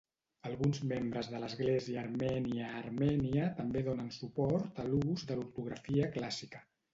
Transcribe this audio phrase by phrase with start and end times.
[0.51, 6.65] Alguns membres de l'església armènia a Armènia també donen suport a l'ús de l'ortografia clàssica.